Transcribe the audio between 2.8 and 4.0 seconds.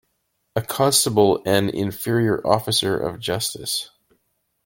of justice.